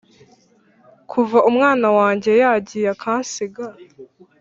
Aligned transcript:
kuva 1.11 1.37
umwana 1.49 1.87
wanjye 1.97 2.31
yagiye 2.41 2.87
akansiga 2.95 3.65